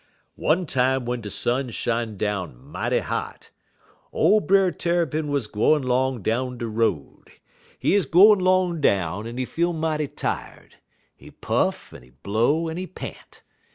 [0.41, 3.51] "One time w'en de sun shine down mighty hot,
[4.11, 7.25] ole Brer Tarrypin wuz gwine 'long down de road.
[7.77, 10.77] He 'uz gwine 'long down, en he feel mighty tired;
[11.15, 13.43] he puff, en he blow, en he pant.